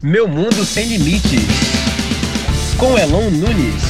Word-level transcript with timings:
Meu 0.00 0.28
Mundo 0.28 0.64
Sem 0.64 0.96
Limites, 0.96 1.42
com 2.78 2.96
Elon 2.96 3.30
Nunes. 3.30 3.82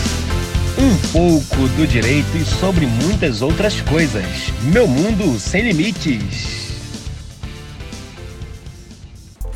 Um 0.78 0.96
pouco 1.12 1.68
do 1.76 1.86
direito 1.86 2.34
e 2.34 2.46
sobre 2.46 2.86
muitas 2.86 3.42
outras 3.42 3.82
coisas. 3.82 4.24
Meu 4.72 4.88
Mundo 4.88 5.38
Sem 5.38 5.64
Limites. 5.64 6.57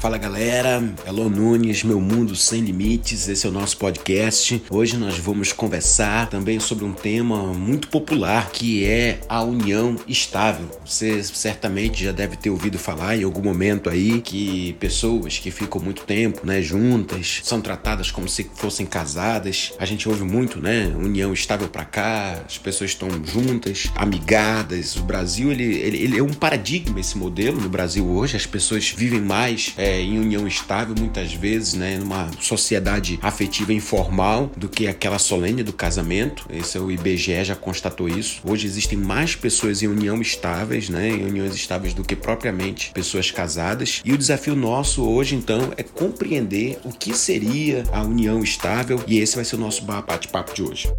Fala 0.03 0.19
galera, 0.19 0.83
Elon 1.07 1.29
Nunes, 1.29 1.85
Meu 1.85 2.01
Mundo 2.01 2.35
Sem 2.35 2.63
Limites, 2.63 3.29
esse 3.29 3.47
é 3.47 3.49
o 3.49 3.53
nosso 3.53 3.77
podcast. 3.77 4.61
Hoje 4.69 4.97
nós 4.97 5.17
vamos 5.17 5.53
conversar 5.53 6.29
também 6.29 6.59
sobre 6.59 6.85
um 6.85 6.93
tema 6.93 7.55
muito 7.55 7.87
popular 7.87 8.51
que 8.51 8.85
é 8.85 9.21
a 9.29 9.45
união 9.45 9.95
estável. 10.09 10.69
Você 10.85 11.23
certamente 11.23 12.03
já 12.03 12.11
deve 12.11 12.37
ter 12.37 12.51
ouvido 12.51 12.81
falar 12.81 13.17
em 13.17 13.23
algum 13.23 13.43
momento 13.43 13.89
aí 13.89 14.21
que 14.21 14.73
pessoas 14.81 15.39
que 15.39 15.53
ficam 15.53 15.81
muito 15.81 16.03
tempo, 16.03 16.45
né, 16.45 16.61
juntas, 16.61 17.39
são 17.45 17.61
tratadas 17.61 18.11
como 18.11 18.29
se 18.29 18.51
fossem 18.57 18.85
casadas. 18.85 19.73
A 19.79 19.85
gente 19.85 20.09
ouve 20.09 20.25
muito, 20.25 20.61
né, 20.61 20.93
união 20.99 21.33
estável 21.33 21.69
para 21.69 21.85
cá, 21.85 22.43
as 22.45 22.59
pessoas 22.59 22.91
estão 22.91 23.09
juntas, 23.25 23.89
amigadas. 23.95 24.97
O 24.97 25.05
Brasil 25.05 25.53
ele, 25.53 25.77
ele, 25.77 25.99
ele, 25.99 26.19
é 26.19 26.23
um 26.25 26.35
paradigma 26.35 26.99
esse 26.99 27.17
modelo 27.17 27.61
no 27.61 27.69
Brasil 27.69 28.05
hoje. 28.05 28.37
As 28.37 28.47
pessoas 28.47 28.91
vivem 28.91 29.21
mais 29.21 29.73
é, 29.77 29.92
em 30.01 30.19
união 30.19 30.47
estável, 30.47 30.95
muitas 30.99 31.33
vezes, 31.33 31.75
né, 31.75 31.99
numa 31.99 32.31
sociedade 32.41 33.19
afetiva 33.23 33.73
informal 33.73 34.51
do 34.57 34.69
que 34.69 34.87
aquela 34.87 35.19
solene 35.19 35.63
do 35.63 35.73
casamento. 35.73 36.47
Esse 36.51 36.77
é 36.77 36.81
o 36.81 36.91
IBGE 36.91 37.45
já 37.45 37.57
constatou 37.57 38.09
isso. 38.09 38.41
Hoje 38.45 38.67
existem 38.67 38.99
mais 38.99 39.35
pessoas 39.35 39.83
em 39.83 39.87
união 39.87 40.21
estáveis, 40.21 40.89
né, 40.89 41.09
em 41.11 41.25
uniões 41.25 41.55
estáveis 41.55 41.95
do 41.95 42.05
que 42.05 42.17
propriamente 42.17 42.91
pessoas 42.93 43.31
casadas. 43.31 44.01
E 44.05 44.13
o 44.13 44.19
desafio 44.19 44.55
nosso 44.55 45.03
hoje, 45.03 45.35
então, 45.35 45.73
é 45.77 45.83
compreender 45.83 46.79
o 46.85 46.91
que 46.91 47.15
seria 47.15 47.85
a 47.93 48.03
união 48.03 48.43
estável 48.43 49.03
e 49.07 49.19
esse 49.19 49.37
vai 49.37 49.45
ser 49.45 49.57
o 49.57 49.61
nosso 49.61 49.83
bate-papo 49.85 50.55
de 50.55 50.63
hoje. 50.63 50.93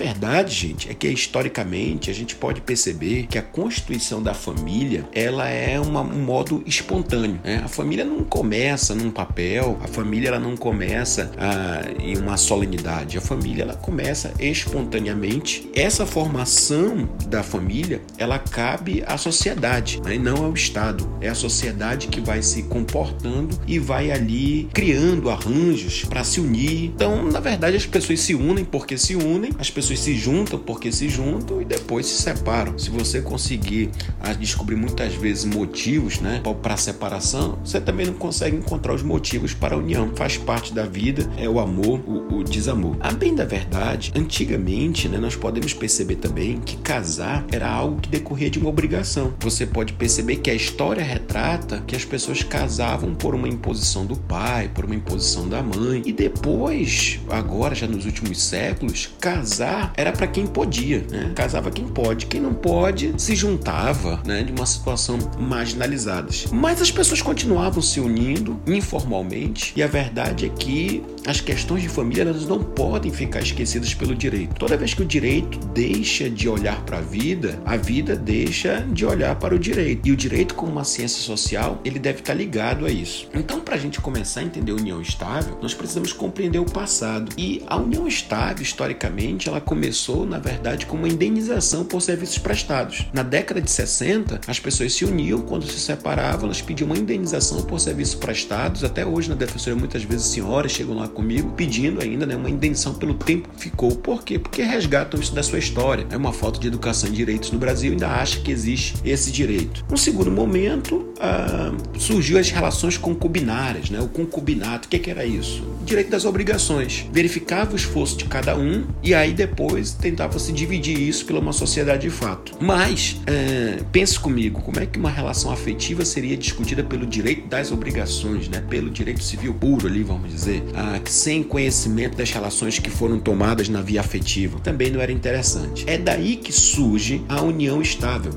Verdade, 0.00 0.54
gente, 0.54 0.88
é 0.88 0.94
que 0.94 1.08
historicamente 1.08 2.10
a 2.10 2.14
gente 2.14 2.34
pode 2.34 2.62
perceber 2.62 3.26
que 3.26 3.36
a 3.36 3.42
constituição 3.42 4.22
da 4.22 4.32
família 4.32 5.06
ela 5.12 5.46
é 5.48 5.78
uma, 5.78 6.00
um 6.00 6.22
modo 6.22 6.62
espontâneo. 6.64 7.38
Né? 7.44 7.60
A 7.62 7.68
família 7.68 8.04
não 8.04 8.24
começa 8.24 8.94
num 8.94 9.10
papel, 9.10 9.78
a 9.82 9.86
família 9.86 10.28
ela 10.28 10.38
não 10.38 10.56
começa 10.56 11.30
ah, 11.36 11.82
em 11.98 12.16
uma 12.16 12.38
solenidade. 12.38 13.18
A 13.18 13.20
família 13.20 13.62
ela 13.62 13.74
começa 13.74 14.32
espontaneamente. 14.40 15.68
Essa 15.74 16.06
formação 16.06 17.06
da 17.26 17.42
família 17.42 18.00
ela 18.16 18.38
cabe 18.38 19.04
à 19.06 19.18
sociedade, 19.18 20.00
né? 20.02 20.16
não 20.16 20.46
ao 20.46 20.54
Estado. 20.54 21.06
É 21.20 21.28
a 21.28 21.34
sociedade 21.34 22.08
que 22.08 22.22
vai 22.22 22.42
se 22.42 22.62
comportando 22.62 23.60
e 23.66 23.78
vai 23.78 24.10
ali 24.10 24.66
criando 24.72 25.28
arranjos 25.28 26.04
para 26.06 26.24
se 26.24 26.40
unir. 26.40 26.84
Então, 26.84 27.22
na 27.30 27.40
verdade, 27.40 27.76
as 27.76 27.84
pessoas 27.84 28.20
se 28.20 28.34
unem 28.34 28.64
porque 28.64 28.96
se 28.96 29.14
unem. 29.14 29.50
As 29.58 29.70
as 29.70 29.72
pessoas 29.90 30.00
se 30.00 30.16
juntam 30.16 30.58
porque 30.58 30.92
se 30.92 31.08
juntam 31.08 31.60
e 31.60 31.64
depois 31.64 32.06
se 32.06 32.22
separam. 32.22 32.78
Se 32.78 32.90
você 32.90 33.20
conseguir 33.20 33.90
ah, 34.20 34.32
descobrir 34.32 34.76
muitas 34.76 35.14
vezes 35.14 35.44
motivos, 35.44 36.20
né, 36.20 36.40
para 36.62 36.74
a 36.74 36.76
separação, 36.76 37.58
você 37.64 37.80
também 37.80 38.06
não 38.06 38.14
consegue 38.14 38.56
encontrar 38.56 38.94
os 38.94 39.02
motivos 39.02 39.52
para 39.52 39.74
a 39.74 39.78
união. 39.78 40.10
Faz 40.14 40.36
parte 40.36 40.72
da 40.72 40.84
vida, 40.84 41.28
é 41.36 41.48
o 41.48 41.58
amor, 41.58 42.00
o, 42.06 42.36
o 42.38 42.44
desamor. 42.44 42.96
A 43.00 43.12
bem 43.12 43.34
da 43.34 43.44
verdade, 43.44 44.12
antigamente, 44.14 45.08
né, 45.08 45.18
nós 45.18 45.34
podemos 45.34 45.74
perceber 45.74 46.16
também 46.16 46.60
que 46.60 46.76
casar 46.76 47.44
era 47.50 47.68
algo 47.68 48.00
que 48.00 48.08
decorria 48.08 48.50
de 48.50 48.58
uma 48.58 48.68
obrigação. 48.68 49.34
Você 49.40 49.66
pode 49.66 49.94
perceber 49.94 50.36
que 50.36 50.50
a 50.50 50.54
história 50.54 51.02
retrata 51.02 51.82
que 51.86 51.96
as 51.96 52.04
pessoas 52.04 52.42
casavam 52.42 53.14
por 53.14 53.34
uma 53.34 53.48
imposição 53.48 54.06
do 54.06 54.16
pai, 54.16 54.70
por 54.72 54.84
uma 54.84 54.94
imposição 54.94 55.48
da 55.48 55.62
mãe, 55.62 56.02
e 56.04 56.12
depois, 56.12 57.18
agora 57.28 57.74
já 57.74 57.86
nos 57.86 58.04
últimos 58.04 58.40
séculos, 58.40 59.10
casar 59.20 59.69
casar 59.70 59.92
era 59.96 60.12
para 60.12 60.26
quem 60.26 60.46
podia, 60.46 61.04
né? 61.10 61.32
Casava 61.34 61.70
quem 61.70 61.86
pode. 61.86 62.26
Quem 62.26 62.40
não 62.40 62.52
pode 62.52 63.14
se 63.16 63.36
juntava, 63.36 64.20
né? 64.26 64.42
De 64.42 64.52
uma 64.52 64.66
situação 64.66 65.18
marginalizadas. 65.38 66.46
Mas 66.50 66.82
as 66.82 66.90
pessoas 66.90 67.22
continuavam 67.22 67.80
se 67.80 68.00
unindo 68.00 68.60
informalmente 68.66 69.72
e 69.76 69.82
a 69.82 69.86
verdade 69.86 70.46
é 70.46 70.48
que 70.48 71.02
as 71.26 71.40
questões 71.40 71.82
de 71.82 71.88
família 71.88 72.22
elas 72.22 72.46
não 72.46 72.62
podem 72.62 73.12
ficar 73.12 73.40
esquecidas 73.40 73.94
pelo 73.94 74.14
direito. 74.14 74.54
Toda 74.56 74.76
vez 74.76 74.94
que 74.94 75.02
o 75.02 75.06
direito 75.06 75.58
deixa 75.72 76.28
de 76.28 76.48
olhar 76.48 76.82
para 76.84 76.98
a 76.98 77.00
vida, 77.00 77.60
a 77.64 77.76
vida 77.76 78.16
deixa 78.16 78.84
de 78.92 79.06
olhar 79.06 79.36
para 79.36 79.54
o 79.54 79.58
direito. 79.58 80.08
E 80.08 80.12
o 80.12 80.16
direito, 80.16 80.54
como 80.54 80.72
uma 80.72 80.84
ciência 80.84 81.22
social, 81.22 81.80
ele 81.84 81.98
deve 81.98 82.20
estar 82.20 82.34
ligado 82.34 82.86
a 82.86 82.90
isso. 82.90 83.28
Então, 83.34 83.60
para 83.60 83.74
a 83.74 83.78
gente 83.78 84.00
começar 84.00 84.40
a 84.40 84.44
entender 84.44 84.72
a 84.72 84.74
união 84.74 85.00
estável, 85.00 85.58
nós 85.62 85.74
precisamos 85.74 86.12
compreender 86.12 86.58
o 86.58 86.64
passado. 86.64 87.32
E 87.36 87.62
a 87.66 87.76
união 87.76 88.06
estável, 88.08 88.62
historicamente, 88.62 89.48
ela 89.48 89.59
começou, 89.60 90.26
na 90.26 90.38
verdade, 90.38 90.86
com 90.86 90.96
uma 90.96 91.08
indenização 91.08 91.84
por 91.84 92.00
serviços 92.00 92.38
prestados. 92.38 93.06
Na 93.12 93.22
década 93.22 93.60
de 93.60 93.70
60, 93.70 94.40
as 94.46 94.58
pessoas 94.58 94.92
se 94.92 95.04
uniam 95.04 95.40
quando 95.40 95.66
se 95.66 95.78
separavam, 95.78 96.46
elas 96.46 96.62
pediam 96.62 96.86
uma 96.86 96.98
indenização 96.98 97.62
por 97.62 97.78
serviços 97.78 98.14
prestados. 98.14 98.84
Até 98.84 99.04
hoje, 99.04 99.28
na 99.28 99.34
defensoria, 99.34 99.78
muitas 99.78 100.02
vezes 100.02 100.26
senhoras 100.26 100.72
chegam 100.72 100.96
lá 100.96 101.08
comigo 101.08 101.52
pedindo 101.56 102.02
ainda 102.02 102.26
né, 102.26 102.36
uma 102.36 102.50
indenização 102.50 102.94
pelo 102.94 103.14
tempo 103.14 103.48
que 103.50 103.64
ficou. 103.64 103.94
Por 103.96 104.22
quê? 104.24 104.38
Porque 104.38 104.62
resgatam 104.62 105.20
isso 105.20 105.34
da 105.34 105.42
sua 105.42 105.58
história. 105.58 106.06
É 106.10 106.16
uma 106.16 106.32
falta 106.32 106.58
de 106.58 106.68
educação 106.68 107.08
e 107.08 107.12
direitos 107.12 107.50
no 107.50 107.58
Brasil, 107.58 107.92
ainda 107.92 108.08
acha 108.08 108.40
que 108.40 108.50
existe 108.50 108.94
esse 109.04 109.30
direito. 109.30 109.84
Um 109.90 109.96
segundo 109.96 110.30
momento, 110.30 111.12
ah, 111.20 111.72
surgiu 111.98 112.38
as 112.38 112.50
relações 112.50 112.96
concubinárias, 112.96 113.90
né? 113.90 114.00
o 114.00 114.08
concubinato. 114.08 114.86
O 114.86 114.90
que, 114.90 114.98
que 114.98 115.10
era 115.10 115.24
isso? 115.24 115.62
direito 115.90 116.10
das 116.10 116.24
obrigações. 116.24 117.06
Verificava 117.12 117.72
o 117.72 117.76
esforço 117.76 118.16
de 118.16 118.24
cada 118.24 118.56
um 118.56 118.86
e 119.02 119.14
aí 119.14 119.32
depois 119.32 119.49
tentava 119.98 120.38
se 120.38 120.52
dividir 120.52 120.98
isso 120.98 121.24
pela 121.26 121.40
uma 121.40 121.52
sociedade 121.52 122.02
de 122.02 122.10
fato. 122.10 122.56
Mas, 122.60 123.20
é, 123.26 123.80
pense 123.92 124.18
comigo, 124.18 124.60
como 124.60 124.78
é 124.78 124.86
que 124.86 124.98
uma 124.98 125.10
relação 125.10 125.50
afetiva 125.50 126.04
seria 126.04 126.36
discutida 126.36 126.82
pelo 126.82 127.06
direito 127.06 127.48
das 127.48 127.72
obrigações, 127.72 128.48
né? 128.48 128.62
pelo 128.68 128.90
direito 128.90 129.22
civil 129.22 129.54
puro 129.54 129.86
ali, 129.86 130.02
vamos 130.02 130.30
dizer, 130.30 130.62
sem 131.06 131.42
conhecimento 131.42 132.16
das 132.16 132.30
relações 132.30 132.78
que 132.78 132.90
foram 132.90 133.18
tomadas 133.18 133.68
na 133.68 133.80
via 133.80 134.00
afetiva? 134.00 134.58
Também 134.60 134.90
não 134.90 135.00
era 135.00 135.12
interessante. 135.12 135.84
É 135.86 135.98
daí 135.98 136.36
que 136.36 136.52
surge 136.52 137.22
a 137.28 137.42
união 137.42 137.80
estável. 137.80 138.32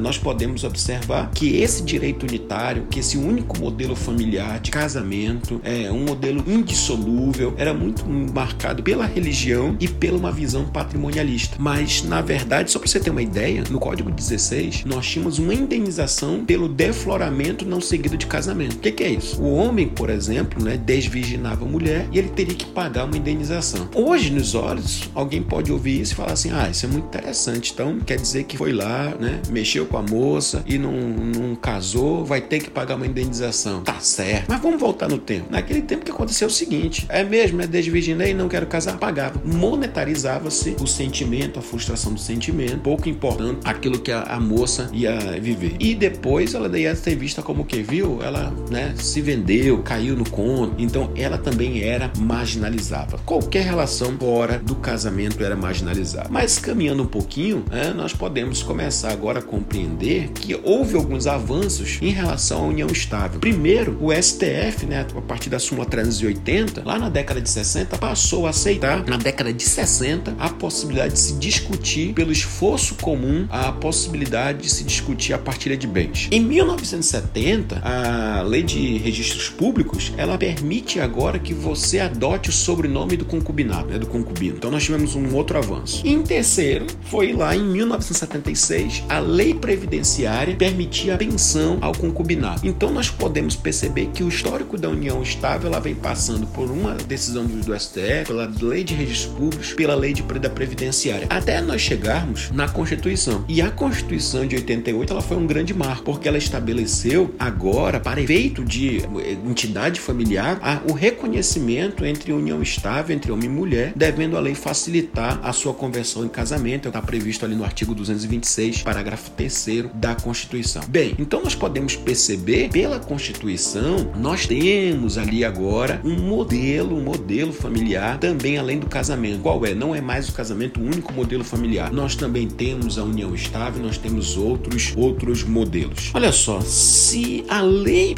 Nós 0.00 0.18
podemos 0.18 0.64
observar 0.64 1.30
que 1.30 1.56
esse 1.56 1.82
direito 1.82 2.24
unitário, 2.24 2.86
que 2.90 3.00
esse 3.00 3.16
único 3.16 3.58
modelo 3.58 3.96
familiar 3.96 4.60
de 4.60 4.70
casamento, 4.70 5.60
é 5.64 5.90
um 5.90 6.04
modelo 6.04 6.44
indissolúvel, 6.46 7.54
era 7.56 7.72
muito 7.72 8.04
marcado 8.08 8.82
pela 8.82 9.06
religião 9.06 9.76
e 9.80 9.88
pela 9.88 10.18
uma 10.18 10.30
visão 10.30 10.51
patrimonialista. 10.64 11.56
Mas, 11.58 12.02
na 12.02 12.20
verdade, 12.20 12.70
só 12.70 12.78
para 12.78 12.88
você 12.88 13.00
ter 13.00 13.10
uma 13.10 13.22
ideia, 13.22 13.64
no 13.70 13.78
Código 13.78 14.10
16, 14.10 14.84
nós 14.84 15.06
tínhamos 15.06 15.38
uma 15.38 15.54
indenização 15.54 16.44
pelo 16.44 16.68
defloramento 16.68 17.64
não 17.64 17.80
seguido 17.80 18.16
de 18.16 18.26
casamento. 18.26 18.76
O 18.76 18.78
que, 18.78 18.92
que, 18.92 19.04
é 19.04 19.10
isso? 19.10 19.40
O 19.40 19.54
homem, 19.54 19.88
por 19.88 20.10
exemplo, 20.10 20.62
né, 20.62 20.76
desvirginava 20.76 21.64
a 21.64 21.68
mulher 21.68 22.08
e 22.12 22.18
ele 22.18 22.28
teria 22.28 22.54
que 22.54 22.66
pagar 22.66 23.04
uma 23.04 23.16
indenização. 23.16 23.88
Hoje, 23.94 24.30
nos 24.30 24.54
olhos, 24.54 25.10
alguém 25.14 25.42
pode 25.42 25.72
ouvir 25.72 26.00
isso 26.00 26.12
e 26.12 26.16
falar 26.16 26.32
assim: 26.32 26.50
ah, 26.52 26.68
isso 26.68 26.86
é 26.86 26.88
muito 26.88 27.06
interessante. 27.06 27.72
Então, 27.72 27.98
quer 28.00 28.16
dizer 28.16 28.44
que 28.44 28.56
foi 28.56 28.72
lá, 28.72 29.14
né, 29.18 29.40
mexeu 29.48 29.86
com 29.86 29.96
a 29.96 30.02
moça 30.02 30.62
e 30.66 30.78
não, 30.78 30.92
não 30.92 31.54
casou, 31.54 32.24
vai 32.24 32.40
ter 32.40 32.60
que 32.60 32.70
pagar 32.70 32.96
uma 32.96 33.06
indenização. 33.06 33.82
Tá 33.82 34.00
certo. 34.00 34.46
Mas 34.48 34.60
vamos 34.60 34.80
voltar 34.80 35.08
no 35.08 35.18
tempo. 35.18 35.46
Naquele 35.50 35.82
tempo 35.82 36.04
que 36.04 36.10
aconteceu 36.10 36.48
o 36.48 36.50
seguinte: 36.50 37.06
é 37.08 37.24
mesmo, 37.24 37.60
é 37.62 37.66
desvirginei, 37.66 38.34
não 38.34 38.48
quero 38.48 38.66
casar, 38.66 38.98
pagava. 38.98 39.40
Monetarizava 39.44 40.41
valorizava-se 40.42 40.76
o 40.80 40.86
sentimento, 40.86 41.58
a 41.58 41.62
frustração 41.62 42.12
do 42.12 42.20
sentimento, 42.20 42.78
pouco 42.78 43.08
importando 43.08 43.58
aquilo 43.64 43.98
que 43.98 44.10
a, 44.10 44.22
a, 44.22 44.40
moça 44.40 44.90
ia 44.92 45.16
viver. 45.40 45.76
E 45.78 45.94
depois 45.94 46.54
ela 46.54 46.78
ia 46.78 46.94
ser 46.96 47.16
vista 47.16 47.42
como 47.42 47.64
que 47.64 47.82
viu, 47.82 48.22
ela 48.22 48.52
né, 48.70 48.94
se 48.96 49.20
vendeu, 49.20 49.78
caiu 49.82 50.16
no 50.16 50.28
conto, 50.28 50.74
então 50.78 51.10
ela 51.16 51.38
também 51.38 51.82
era 51.82 52.10
marginalizada. 52.18 53.18
Qualquer 53.24 53.64
relação 53.64 54.16
fora 54.18 54.58
do 54.58 54.74
casamento 54.76 55.42
era 55.42 55.54
marginalizada. 55.54 56.28
Mas 56.30 56.58
caminhando 56.58 57.02
um 57.02 57.06
pouquinho, 57.06 57.64
né, 57.70 57.92
nós 57.94 58.12
podemos 58.12 58.62
começar 58.62 59.12
agora 59.12 59.38
a 59.38 59.42
compreender 59.42 60.28
que 60.30 60.58
houve 60.62 60.96
alguns 60.96 61.26
avanços 61.26 61.98
em 62.02 62.10
relação 62.10 62.64
à 62.64 62.66
união 62.66 62.88
estável. 62.88 63.40
Primeiro, 63.40 63.96
o 64.00 64.12
STF, 64.12 64.86
né, 64.86 65.06
a 65.16 65.20
partir 65.20 65.50
da 65.50 65.58
súmula 65.58 65.86
380, 65.86 66.82
lá 66.84 66.98
na 66.98 67.08
década 67.08 67.40
de 67.40 67.48
60, 67.48 67.96
passou 67.98 68.46
a 68.46 68.50
aceitar, 68.50 69.04
na 69.06 69.16
década 69.16 69.52
de 69.52 69.62
60, 69.62 70.31
aberta 70.32 70.36
a 70.38 70.48
possibilidade 70.50 71.14
de 71.14 71.20
se 71.20 71.34
discutir 71.34 72.12
pelo 72.14 72.32
esforço 72.32 72.94
comum 72.96 73.46
a 73.50 73.72
possibilidade 73.72 74.62
de 74.62 74.70
se 74.70 74.84
discutir 74.84 75.32
a 75.32 75.38
partilha 75.38 75.76
de 75.76 75.86
bens. 75.86 76.28
Em 76.30 76.40
1970, 76.40 77.80
a 77.82 78.42
Lei 78.42 78.62
de 78.62 78.98
Registros 78.98 79.48
Públicos, 79.48 80.12
ela 80.16 80.38
permite 80.38 81.00
agora 81.00 81.38
que 81.38 81.54
você 81.54 81.98
adote 81.98 82.50
o 82.50 82.52
sobrenome 82.52 83.16
do 83.16 83.24
concubinado, 83.24 83.88
né, 83.88 83.98
do 83.98 84.06
concubino. 84.06 84.56
Então 84.56 84.70
nós 84.70 84.84
tivemos 84.84 85.14
um 85.14 85.34
outro 85.34 85.58
avanço. 85.58 86.06
Em 86.06 86.22
terceiro, 86.22 86.86
foi 87.02 87.32
lá 87.32 87.54
em 87.56 87.62
1976, 87.62 89.04
a 89.08 89.18
Lei 89.18 89.54
Previdenciária 89.54 90.56
permitia 90.56 91.14
a 91.14 91.18
pensão 91.18 91.78
ao 91.80 91.92
concubinato. 91.92 92.66
Então 92.66 92.92
nós 92.92 93.10
podemos 93.10 93.56
perceber 93.56 94.06
que 94.12 94.22
o 94.22 94.28
histórico 94.28 94.78
da 94.78 94.88
união 94.88 95.22
estável 95.22 95.68
ela 95.68 95.80
vem 95.80 95.94
passando 95.94 96.46
por 96.48 96.70
uma 96.70 96.94
decisão 96.94 97.44
do 97.44 97.78
STF, 97.78 98.26
pela 98.26 98.50
Lei 98.60 98.84
de 98.84 98.94
Registros 98.94 99.34
Públicos, 99.34 99.72
pela 99.74 99.94
Lei 99.94 100.12
de, 100.12 100.21
da 100.38 100.50
Previdenciária, 100.50 101.26
até 101.30 101.60
nós 101.60 101.80
chegarmos 101.80 102.50
na 102.50 102.68
Constituição. 102.68 103.44
E 103.48 103.60
a 103.60 103.70
Constituição 103.70 104.46
de 104.46 104.56
88 104.56 105.12
ela 105.12 105.22
foi 105.22 105.36
um 105.36 105.46
grande 105.46 105.74
marco, 105.74 106.04
porque 106.04 106.28
ela 106.28 106.38
estabeleceu 106.38 107.34
agora, 107.38 108.00
para 108.00 108.20
efeito 108.20 108.64
de 108.64 108.98
eh, 108.98 109.36
entidade 109.44 110.00
familiar, 110.00 110.58
a, 110.62 110.80
o 110.88 110.92
reconhecimento 110.92 112.04
entre 112.04 112.32
união 112.32 112.62
estável 112.62 113.14
entre 113.14 113.32
homem 113.32 113.46
e 113.46 113.52
mulher, 113.52 113.92
devendo 113.94 114.36
a 114.36 114.40
lei 114.40 114.54
facilitar 114.54 115.40
a 115.42 115.52
sua 115.52 115.74
conversão 115.74 116.24
em 116.24 116.28
casamento, 116.28 116.88
está 116.88 117.00
previsto 117.00 117.44
ali 117.44 117.54
no 117.54 117.64
artigo 117.64 117.94
226, 117.94 118.82
parágrafo 118.82 119.30
3 119.30 119.52
da 119.94 120.14
Constituição. 120.14 120.82
Bem, 120.88 121.14
então 121.18 121.42
nós 121.42 121.54
podemos 121.54 121.96
perceber 121.96 122.68
pela 122.70 122.98
Constituição, 122.98 124.12
nós 124.16 124.46
temos 124.46 125.18
ali 125.18 125.44
agora 125.44 126.00
um 126.04 126.18
modelo, 126.18 126.96
um 126.96 127.02
modelo 127.02 127.52
familiar 127.52 128.18
também 128.18 128.58
além 128.58 128.78
do 128.78 128.86
casamento. 128.86 129.40
Qual 129.40 129.64
é? 129.64 129.74
Não 129.74 129.94
é 129.94 130.00
mais 130.00 130.11
o 130.20 130.32
casamento 130.32 130.80
o 130.80 130.84
único 130.84 131.12
modelo 131.12 131.44
familiar. 131.44 131.92
Nós 131.92 132.14
também 132.14 132.46
temos 132.48 132.98
a 132.98 133.04
união 133.04 133.34
estável, 133.34 133.82
nós 133.82 133.98
temos 133.98 134.36
outros 134.36 134.92
outros 134.96 135.44
modelos. 135.44 136.10
Olha 136.14 136.32
só, 136.32 136.60
se 136.60 137.44
a 137.48 137.60
lei 137.60 138.14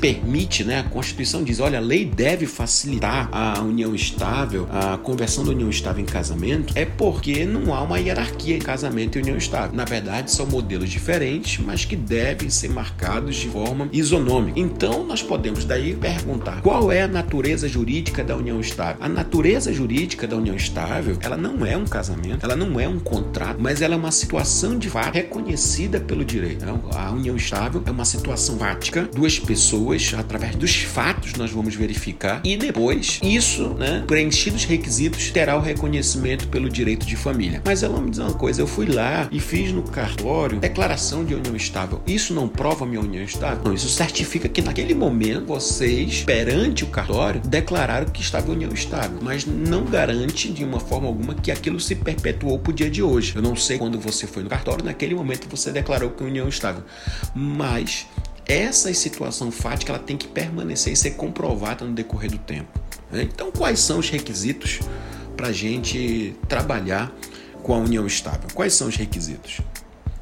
permite, 0.00 0.64
né, 0.64 0.80
a 0.80 0.82
Constituição 0.84 1.42
diz, 1.42 1.60
olha, 1.60 1.78
a 1.78 1.80
lei 1.80 2.04
deve 2.04 2.46
facilitar 2.46 3.28
a 3.32 3.60
união 3.60 3.94
estável, 3.94 4.66
a 4.70 4.96
conversão 4.98 5.44
da 5.44 5.50
união 5.50 5.70
estável 5.70 6.02
em 6.02 6.06
casamento, 6.06 6.72
é 6.76 6.84
porque 6.84 7.44
não 7.44 7.74
há 7.74 7.82
uma 7.82 7.98
hierarquia 7.98 8.56
em 8.56 8.60
casamento 8.60 9.18
e 9.18 9.22
união 9.22 9.36
estável. 9.36 9.76
Na 9.76 9.84
verdade, 9.84 10.30
são 10.30 10.46
modelos 10.46 10.90
diferentes, 10.90 11.64
mas 11.64 11.84
que 11.84 11.96
devem 11.96 12.50
ser 12.50 12.68
marcados 12.68 13.36
de 13.36 13.48
forma 13.48 13.88
isonômica. 13.92 14.58
Então, 14.58 15.04
nós 15.04 15.22
podemos 15.22 15.64
daí 15.64 15.94
perguntar 15.94 16.60
qual 16.62 16.90
é 16.90 17.02
a 17.02 17.08
natureza 17.08 17.68
jurídica 17.68 18.24
da 18.24 18.36
união 18.36 18.60
estável. 18.60 18.96
A 19.00 19.08
natureza 19.08 19.72
jurídica 19.72 20.26
da 20.26 20.36
união 20.36 20.56
estável, 20.56 21.16
ela 21.28 21.36
não 21.36 21.64
é 21.66 21.76
um 21.76 21.84
casamento, 21.84 22.42
ela 22.42 22.56
não 22.56 22.80
é 22.80 22.88
um 22.88 22.98
contrato, 22.98 23.58
mas 23.60 23.82
ela 23.82 23.94
é 23.94 23.96
uma 23.98 24.10
situação 24.10 24.78
de 24.78 24.88
fato 24.88 25.12
reconhecida 25.12 26.00
pelo 26.00 26.24
direito. 26.24 26.64
Então, 26.64 26.80
a 26.94 27.10
união 27.10 27.36
estável 27.36 27.82
é 27.84 27.90
uma 27.90 28.06
situação 28.06 28.56
fática, 28.56 29.08
duas 29.14 29.38
pessoas, 29.38 30.14
através 30.16 30.56
dos 30.56 30.74
fatos, 30.76 31.34
nós 31.34 31.50
vamos 31.50 31.74
verificar 31.74 32.40
e 32.42 32.56
depois 32.56 33.20
isso, 33.22 33.74
né, 33.74 34.02
preenchidos 34.06 34.62
os 34.62 34.64
requisitos, 34.64 35.30
terá 35.30 35.56
o 35.56 35.60
reconhecimento 35.60 36.48
pelo 36.48 36.68
direito 36.70 37.06
de 37.06 37.14
família. 37.14 37.60
Mas 37.64 37.82
ela 37.82 38.00
me 38.00 38.08
diz 38.08 38.18
uma 38.18 38.32
coisa, 38.32 38.62
eu 38.62 38.66
fui 38.66 38.86
lá 38.86 39.28
e 39.30 39.38
fiz 39.38 39.70
no 39.70 39.82
cartório 39.82 40.58
declaração 40.58 41.24
de 41.24 41.34
união 41.34 41.54
estável. 41.54 42.00
Isso 42.06 42.32
não 42.32 42.48
prova 42.48 42.86
minha 42.86 43.00
união 43.00 43.22
estável? 43.22 43.60
Não, 43.64 43.74
isso 43.74 43.88
certifica 43.88 44.48
que 44.48 44.62
naquele 44.62 44.94
momento 44.94 45.46
vocês, 45.46 46.22
perante 46.24 46.84
o 46.84 46.86
cartório, 46.86 47.40
declararam 47.44 48.06
que 48.06 48.22
estava 48.22 48.50
união 48.50 48.72
estável, 48.72 49.18
mas 49.22 49.44
não 49.44 49.84
garante 49.84 50.50
de 50.50 50.64
uma 50.64 50.80
forma 50.80 51.07
alguma 51.08 51.34
que 51.34 51.50
aquilo 51.50 51.80
se 51.80 51.94
perpetuou 51.94 52.58
para 52.58 52.70
o 52.70 52.74
dia 52.74 52.90
de 52.90 53.02
hoje. 53.02 53.34
Eu 53.34 53.42
não 53.42 53.56
sei 53.56 53.78
quando 53.78 53.98
você 53.98 54.26
foi 54.26 54.42
no 54.42 54.48
cartório, 54.48 54.84
naquele 54.84 55.14
momento 55.14 55.48
você 55.48 55.72
declarou 55.72 56.10
que 56.10 56.22
união 56.22 56.48
estável. 56.48 56.84
Mas 57.34 58.06
essa 58.46 58.92
situação 58.94 59.50
fática 59.50 59.92
ela 59.92 59.98
tem 59.98 60.16
que 60.16 60.26
permanecer 60.26 60.92
e 60.92 60.96
ser 60.96 61.12
comprovada 61.12 61.84
no 61.84 61.92
decorrer 61.92 62.30
do 62.30 62.38
tempo. 62.38 62.80
Né? 63.10 63.22
Então, 63.22 63.50
quais 63.52 63.80
são 63.80 63.98
os 63.98 64.08
requisitos 64.08 64.80
para 65.36 65.48
a 65.48 65.52
gente 65.52 66.34
trabalhar 66.48 67.12
com 67.62 67.74
a 67.74 67.78
união 67.78 68.06
estável? 68.06 68.48
Quais 68.54 68.72
são 68.72 68.88
os 68.88 68.96
requisitos? 68.96 69.60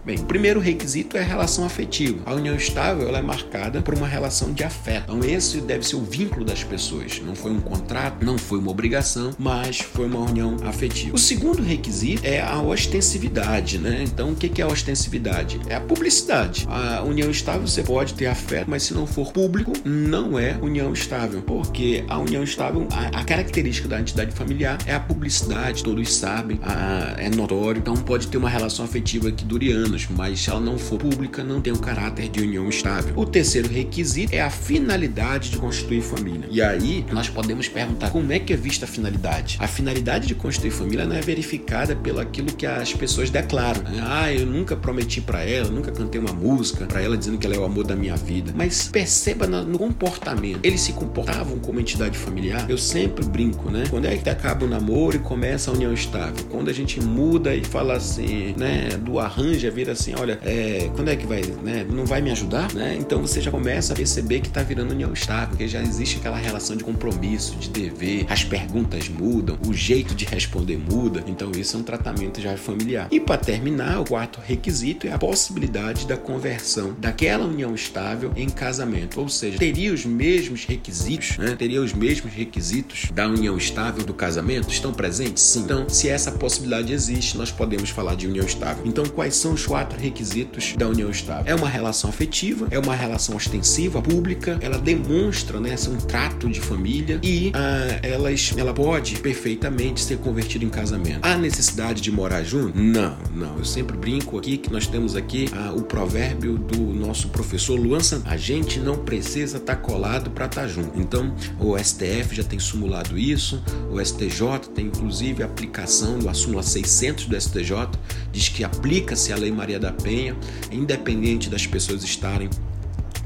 Bem, 0.06 0.20
o 0.20 0.24
primeiro 0.24 0.60
requisito 0.60 1.16
é 1.16 1.20
a 1.20 1.24
relação 1.24 1.66
afetiva. 1.66 2.20
A 2.24 2.32
união 2.32 2.54
estável 2.54 3.08
ela 3.08 3.18
é 3.18 3.22
marcada 3.22 3.82
por 3.82 3.92
uma 3.92 4.06
relação 4.06 4.52
de 4.52 4.62
afeto. 4.62 5.12
Então, 5.12 5.28
esse 5.28 5.60
deve 5.60 5.84
ser 5.84 5.96
o 5.96 6.04
vínculo 6.04 6.44
das 6.44 6.62
pessoas. 6.62 7.20
Não 7.26 7.34
foi 7.34 7.50
um 7.50 7.60
contrato, 7.60 8.24
não 8.24 8.38
foi 8.38 8.60
uma 8.60 8.70
obrigação, 8.70 9.34
mas 9.36 9.80
foi 9.80 10.06
uma 10.06 10.20
união 10.20 10.58
afetiva. 10.64 11.16
O 11.16 11.18
segundo 11.18 11.60
requisito 11.60 12.24
é 12.24 12.40
a 12.40 12.62
ostensividade, 12.62 13.78
né? 13.78 14.04
Então, 14.04 14.30
o 14.30 14.36
que 14.36 14.62
é 14.62 14.64
a 14.64 14.68
ostensividade? 14.68 15.60
É 15.68 15.74
a 15.74 15.80
publicidade. 15.80 16.68
A 16.70 17.02
união 17.02 17.28
estável 17.28 17.66
você 17.66 17.82
pode 17.82 18.14
ter 18.14 18.26
afeto, 18.26 18.70
mas 18.70 18.84
se 18.84 18.94
não 18.94 19.08
for 19.08 19.32
público, 19.32 19.72
não 19.84 20.38
é 20.38 20.56
união 20.62 20.92
estável. 20.92 21.42
Porque 21.42 22.04
a 22.06 22.16
união 22.16 22.44
estável, 22.44 22.86
a, 22.92 23.22
a 23.22 23.24
característica 23.24 23.88
da 23.88 24.00
entidade 24.00 24.30
familiar 24.30 24.78
é 24.86 24.94
a 24.94 25.00
publicidade, 25.00 25.82
todos 25.82 26.14
sabem, 26.14 26.60
a, 26.62 27.16
é 27.18 27.28
notório. 27.28 27.80
Então, 27.80 27.96
pode 27.96 28.28
ter 28.28 28.38
uma 28.38 28.48
relação 28.48 28.84
afetiva 28.84 29.32
que 29.32 29.44
dure 29.44 29.72
anos 29.72 29.95
mas 30.10 30.40
se 30.40 30.50
ela 30.50 30.60
não 30.60 30.76
for 30.78 30.98
pública, 30.98 31.42
não 31.42 31.60
tem 31.60 31.72
o 31.72 31.78
caráter 31.78 32.28
de 32.28 32.40
união 32.40 32.68
estável. 32.68 33.14
O 33.16 33.24
terceiro 33.24 33.68
requisito 33.68 34.34
é 34.34 34.40
a 34.40 34.50
finalidade 34.50 35.50
de 35.50 35.58
constituir 35.58 36.02
família. 36.02 36.48
E 36.50 36.60
aí 36.60 37.04
nós 37.12 37.28
podemos 37.28 37.68
perguntar 37.68 38.10
como 38.10 38.32
é 38.32 38.38
que 38.38 38.52
é 38.52 38.56
vista 38.56 38.84
a 38.84 38.88
finalidade? 38.88 39.56
A 39.60 39.68
finalidade 39.68 40.26
de 40.26 40.34
constituir 40.34 40.70
família 40.70 41.06
não 41.06 41.16
é 41.16 41.20
verificada 41.20 41.94
pelo 41.94 42.20
aquilo 42.20 42.52
que 42.52 42.66
as 42.66 42.92
pessoas 42.92 43.30
declaram. 43.30 43.82
Ah, 44.02 44.32
eu 44.32 44.46
nunca 44.46 44.76
prometi 44.76 45.20
para 45.20 45.42
ela, 45.44 45.70
nunca 45.70 45.92
cantei 45.92 46.20
uma 46.20 46.32
música 46.32 46.86
para 46.86 47.00
ela 47.00 47.16
dizendo 47.16 47.38
que 47.38 47.46
ela 47.46 47.54
é 47.54 47.58
o 47.58 47.64
amor 47.64 47.84
da 47.84 47.94
minha 47.94 48.16
vida. 48.16 48.52
Mas 48.54 48.88
perceba 48.88 49.46
no 49.46 49.78
comportamento. 49.78 50.60
Eles 50.62 50.80
se 50.80 50.92
comportavam 50.92 51.58
como 51.58 51.80
entidade 51.80 52.18
familiar. 52.18 52.68
Eu 52.68 52.78
sempre 52.78 53.24
brinco, 53.24 53.70
né? 53.70 53.84
Quando 53.88 54.06
é 54.06 54.16
que 54.16 54.28
acaba 54.28 54.64
o 54.64 54.68
namoro 54.68 55.16
e 55.16 55.18
começa 55.20 55.70
a 55.70 55.74
união 55.74 55.92
estável? 55.92 56.44
Quando 56.50 56.68
a 56.68 56.72
gente 56.72 57.00
muda 57.00 57.54
e 57.54 57.64
fala 57.64 57.94
assim, 57.94 58.54
né, 58.56 58.88
do 59.00 59.18
arranjo 59.18 59.66
vira 59.70 59.85
assim, 59.90 60.14
olha, 60.18 60.38
é, 60.42 60.90
quando 60.94 61.08
é 61.08 61.16
que 61.16 61.26
vai, 61.26 61.42
né? 61.62 61.86
Não 61.88 62.04
vai 62.04 62.20
me 62.20 62.30
ajudar, 62.30 62.72
né? 62.74 62.96
Então 62.98 63.20
você 63.20 63.40
já 63.40 63.50
começa 63.50 63.92
a 63.92 63.96
perceber 63.96 64.40
que 64.40 64.48
tá 64.48 64.62
virando 64.62 64.92
união 64.92 65.12
estável, 65.12 65.48
porque 65.48 65.68
já 65.68 65.80
existe 65.80 66.18
aquela 66.18 66.36
relação 66.36 66.76
de 66.76 66.84
compromisso, 66.84 67.56
de 67.56 67.70
dever, 67.70 68.26
as 68.28 68.44
perguntas 68.44 69.08
mudam, 69.08 69.58
o 69.66 69.72
jeito 69.72 70.14
de 70.14 70.24
responder 70.24 70.76
muda. 70.76 71.24
Então 71.26 71.50
isso 71.52 71.76
é 71.76 71.80
um 71.80 71.82
tratamento 71.82 72.40
já 72.40 72.56
familiar. 72.56 73.08
E 73.10 73.20
para 73.20 73.38
terminar, 73.38 74.00
o 74.00 74.04
quarto 74.04 74.40
requisito 74.40 75.06
é 75.06 75.12
a 75.12 75.18
possibilidade 75.18 76.06
da 76.06 76.16
conversão 76.16 76.94
daquela 76.98 77.44
união 77.44 77.74
estável 77.74 78.32
em 78.36 78.48
casamento, 78.48 79.20
ou 79.20 79.28
seja, 79.28 79.58
teria 79.58 79.92
os 79.92 80.04
mesmos 80.04 80.64
requisitos, 80.64 81.38
né? 81.38 81.54
Teria 81.56 81.80
os 81.80 81.92
mesmos 81.92 82.32
requisitos 82.32 83.10
da 83.12 83.26
união 83.26 83.56
estável 83.56 84.04
do 84.04 84.14
casamento 84.14 84.70
estão 84.70 84.92
presentes? 84.92 85.42
Sim. 85.42 85.60
Então, 85.60 85.88
se 85.88 86.08
essa 86.08 86.30
possibilidade 86.32 86.92
existe, 86.92 87.36
nós 87.36 87.50
podemos 87.50 87.90
falar 87.90 88.14
de 88.14 88.26
união 88.26 88.44
estável. 88.44 88.84
Então, 88.86 89.04
quais 89.06 89.36
são 89.36 89.52
os 89.52 89.64
quatro 89.76 90.00
requisitos 90.00 90.74
da 90.74 90.88
união 90.88 91.10
estável. 91.10 91.44
É 91.44 91.54
uma 91.54 91.68
relação 91.68 92.08
afetiva, 92.08 92.66
é 92.70 92.78
uma 92.78 92.94
relação 92.94 93.36
ostensiva, 93.36 94.00
pública, 94.00 94.58
ela 94.62 94.78
demonstra 94.78 95.60
né, 95.60 95.74
um 95.90 95.98
trato 95.98 96.48
de 96.48 96.62
família 96.62 97.20
e 97.22 97.52
ah, 97.54 98.00
elas, 98.02 98.54
ela 98.56 98.72
pode 98.72 99.16
perfeitamente 99.16 100.00
ser 100.00 100.16
convertida 100.16 100.64
em 100.64 100.70
casamento. 100.70 101.18
Há 101.20 101.36
necessidade 101.36 102.00
de 102.00 102.10
morar 102.10 102.42
junto? 102.42 102.78
Não, 102.78 103.18
não. 103.34 103.58
Eu 103.58 103.66
sempre 103.66 103.98
brinco 103.98 104.38
aqui 104.38 104.56
que 104.56 104.72
nós 104.72 104.86
temos 104.86 105.14
aqui 105.14 105.46
ah, 105.52 105.74
o 105.76 105.82
provérbio 105.82 106.56
do 106.56 106.80
nosso 106.94 107.28
professor 107.28 107.78
Luan 107.78 108.00
Santana. 108.00 108.34
A 108.34 108.38
gente 108.38 108.80
não 108.80 108.96
precisa 108.96 109.58
estar 109.58 109.76
tá 109.76 109.82
colado 109.82 110.30
para 110.30 110.46
estar 110.46 110.62
tá 110.62 110.66
junto. 110.66 110.98
Então, 110.98 111.34
o 111.60 111.76
STF 111.76 112.34
já 112.34 112.42
tem 112.42 112.58
simulado 112.58 113.18
isso, 113.18 113.62
o 113.90 114.02
STJ 114.02 114.70
tem 114.74 114.86
inclusive 114.86 115.42
aplicação 115.42 116.18
do 116.18 116.34
súmula 116.34 116.62
600 116.62 117.26
do 117.26 117.38
STJ, 117.38 117.90
diz 118.36 118.50
que 118.50 118.62
aplica-se 118.62 119.32
a 119.32 119.36
Lei 119.36 119.50
Maria 119.50 119.80
da 119.80 119.90
Penha, 119.90 120.36
independente 120.70 121.48
das 121.48 121.66
pessoas 121.66 122.04
estarem 122.04 122.50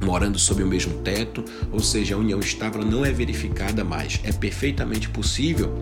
morando 0.00 0.38
sob 0.38 0.62
o 0.62 0.66
mesmo 0.66 0.98
teto, 0.98 1.44
ou 1.72 1.80
seja, 1.80 2.14
a 2.14 2.18
união 2.18 2.38
estável 2.38 2.84
não 2.84 3.04
é 3.04 3.10
verificada 3.10 3.82
mais. 3.82 4.20
É 4.22 4.30
perfeitamente 4.30 5.08
possível 5.08 5.74